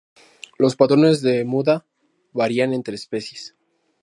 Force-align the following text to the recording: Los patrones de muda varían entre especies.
Los 0.57 0.75
patrones 0.75 1.21
de 1.21 1.45
muda 1.45 1.85
varían 2.33 2.73
entre 2.73 2.95
especies. 2.95 3.55